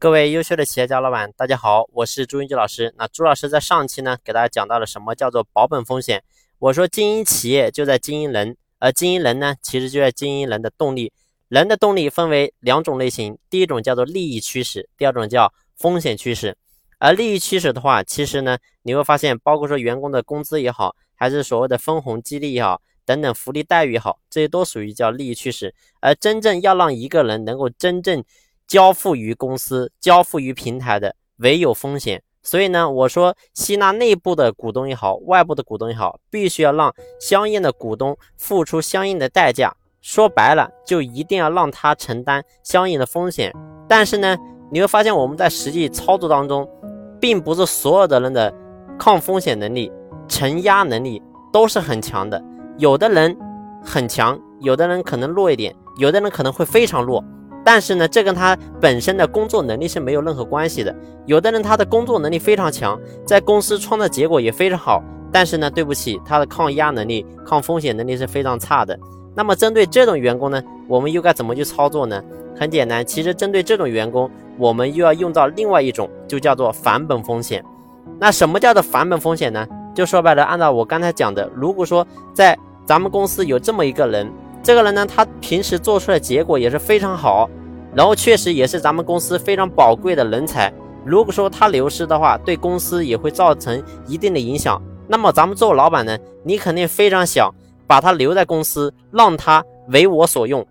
[0.00, 2.94] 各位优秀的企业家老板，大家好，我是朱云吉老师。
[2.96, 6.22] 那朱老师在上期呢，给大家讲到了什么叫做保本风险。
[6.60, 11.12] 我说经营企业就在经营人，而经营人呢，其实就在经营人的动力。
[11.48, 16.56] 人的动力分为两种类型，第一种叫做利益驱使，第二种叫风险驱使。
[17.00, 25.74] 而利益驱使的话，其实呢，你会发现，包括说员工的工资也好，还是所谓的分红激励也好，等等福利待遇也好，这些都属于叫利益驱使。
[26.00, 28.22] 而真正要让一个人能够真正
[28.68, 32.22] 交付于公司、交付于平台的，唯有风险。
[32.42, 39.74] 所以呢，我说吸纳内部的股东也好，外部的股东也好，必须要让相应的股东付出相应的代价。
[40.00, 43.52] 说白了，就一定要让他承担相应的风险。
[43.88, 44.36] 但是呢，
[44.70, 46.66] 你会发现我们在实际操作当中，
[47.20, 48.54] 并不是所有的人的
[48.98, 49.90] 抗风险能力、
[50.28, 51.20] 承压能力
[51.52, 52.42] 都是很强的。
[52.78, 53.36] 有的人
[53.82, 57.22] 很强，有的人可能弱一点，有的人可能会非常弱。
[57.70, 60.96] 但是呢，这跟他本身的工作能力是没有任何关系的。
[61.26, 68.98] 有的人他的工作能力非常强，在公司创造结果也非常好，但是呢，对不起，他的抗压能力、抗风险能力是非常差的。
[69.34, 72.24] 那么针对这种员工呢，我们又该怎么去操作呢？
[72.58, 77.62] 很简单，其实针对这种员工，我们又要用到另外一种，就叫做返本风险。
[78.18, 79.66] 那什么叫做返本风险呢？
[79.94, 84.26] 就说白了，按照我刚才讲的，如果说在咱们公司有这么一个人，
[84.62, 87.46] 这个人呢，他平时做出来结果也是非常好。
[87.94, 90.72] 然后确实也是咱们公司非常宝贵的人才。
[91.04, 94.80] 如果说他流失的话，对公司也会造成一定的影响。
[95.06, 97.54] 那么咱们作为老板呢，你肯定非常想
[97.86, 100.66] 把他留在公司，让他为我所用。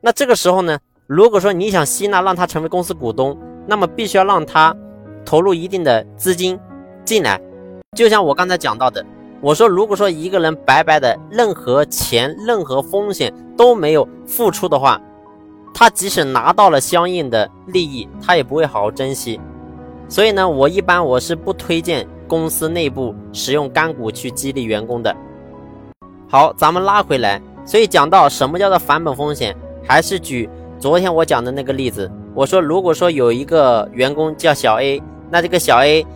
[0.00, 4.76] 那这个时候呢，如果说你想吸纳让他成为公司股东，那么必须要让他
[5.24, 6.58] 投入一定的资金
[7.04, 7.40] 进来。
[7.96, 9.02] 就像我刚才讲到的，
[9.40, 15.00] 我说如果说一个人白白的任何钱、任何风险都没有付出的话，
[15.74, 19.40] 他即使拿到了相应的利益，他也不会好好珍惜。
[20.08, 25.16] 所以呢，我一般我是不推荐公司内部使用干股去激励员工的。
[26.28, 32.10] 好，咱们拉回来，所以讲到什么叫做返本风险，还是举昨天我讲的那个例子。
[32.34, 36.06] 我说，如果说有一个员工叫小 A，那这个小 A，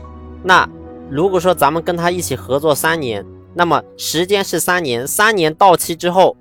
[0.42, 0.68] 那
[1.10, 3.24] 如果说咱们跟他一起合作三年，
[3.54, 6.36] 那么时间是三年，三年到期之后，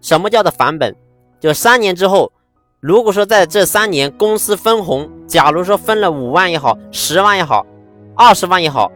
[0.00, 0.94] 什么叫做返本？
[1.40, 2.30] 就三年之后。
[2.82, 7.64] 如果说在这三年公司分红，假如说分了五万也好，十万也好，
[8.16, 8.90] 二十万也好，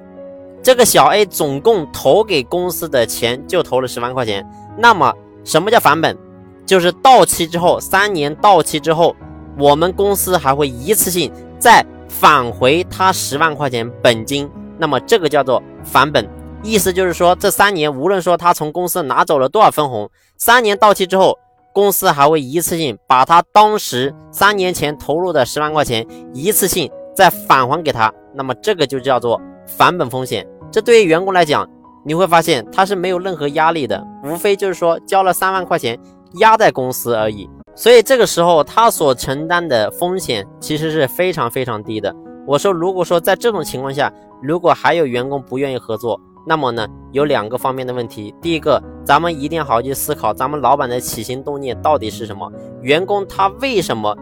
[0.61, 4.45] 这个小 A 总共投给公司的钱就投了十万块钱，
[4.77, 5.15] 那么
[5.45, 6.19] 什么叫返本？
[6.67, 9.15] 就是到期之后，三年到期之后，
[9.57, 16.29] 我们公司还会一次性再返回他十万块钱本金，那么这个叫做返本。
[16.61, 21.39] 意思就是说，这三年无论说他从公司拿走了多少分红，三年到期之后。
[21.76, 30.48] 公司还会一次性把他当时三年前投入的十万块钱一次性再返还给他，那么这个就叫做返本风险。
[30.72, 31.69] 这对于员工来讲，
[32.03, 35.98] 你会发现他是没有任何压力的，无非就是说交了三万块钱
[36.37, 37.47] 压在公司而已。
[37.75, 42.10] 所以这个时候他所承担的风险其实是非常非常低的。
[42.47, 44.10] 我说，如果说在这种情况下，
[44.43, 46.19] 如果还有员工不愿意合作，
[46.49, 48.33] 那么呢，有两个方面的问题。
[48.41, 52.51] 第一个，咱们一定要好好去思考，咱们老板的起心动念到底是什么？
[52.83, 54.17] 员工他为什么，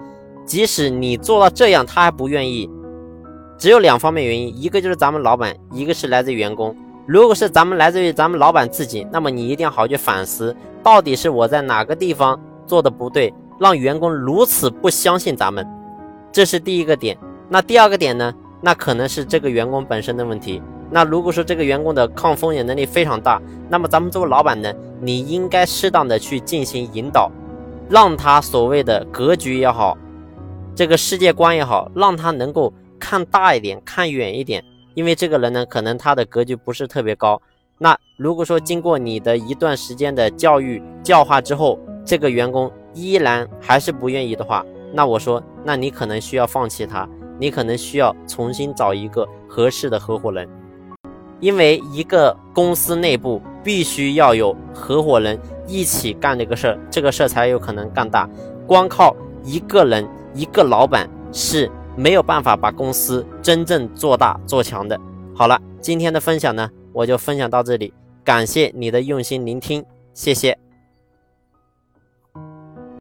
[0.47, 2.71] 即使你做到这样，他还不愿意？
[3.59, 6.75] 只有两方面原因，一个就是咱们老板，一个是来自员工。
[7.07, 15.67] 如果是咱们来自于咱们老板自己，那么你一定要好好去反思，到底是我在哪个地方做的不对，让员工如此不相信咱们？
[16.33, 17.19] 这是第一个点。
[17.51, 18.35] 那第二个点呢？
[18.63, 20.63] 那可能是这个员工本身的问题。
[20.95, 27.33] 那如果说这个员工的抗风险能力非常大，那么咱们作为老板呢，你应该适当的去进行引导，
[27.91, 29.99] 让他所谓的格局也好，
[30.73, 34.65] 这个世界观也好，让他能够看大一点，看远一点。
[34.95, 37.43] 因为这个人呢，可能他的格局不是特别高。
[37.77, 47.09] 那如果说经过你的一段时间的教育教化之后，这个员工依然还是不愿意的话，那我说，那你可能需要放弃他，
[47.41, 50.49] 你可能需要重新找一个合适的合伙人。
[51.41, 58.29] 因为一个公司内部必须要有合伙人一起干这个事儿，这个事儿才有可能干大。
[58.67, 64.99] 光靠一个人一个老板是没有办法把公司真正做大做强的。
[65.35, 67.93] 好了，今天的分享呢，我就分享到这里，
[68.25, 70.64] 感谢你的用心聆听，谢谢。